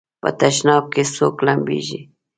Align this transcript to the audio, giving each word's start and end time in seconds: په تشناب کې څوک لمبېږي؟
په 0.21 0.29
تشناب 0.39 0.85
کې 0.93 1.03
څوک 1.15 1.35
لمبېږي؟ 1.45 2.01